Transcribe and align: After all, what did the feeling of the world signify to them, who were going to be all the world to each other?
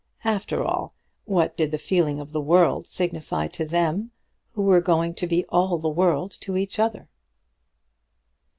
After 0.23 0.63
all, 0.65 0.95
what 1.25 1.55
did 1.55 1.69
the 1.69 1.77
feeling 1.77 2.19
of 2.19 2.31
the 2.31 2.41
world 2.41 2.87
signify 2.87 3.45
to 3.49 3.65
them, 3.67 4.09
who 4.53 4.63
were 4.63 4.81
going 4.81 5.13
to 5.13 5.27
be 5.27 5.45
all 5.49 5.77
the 5.77 5.89
world 5.89 6.31
to 6.41 6.57
each 6.57 6.79
other? 6.79 7.07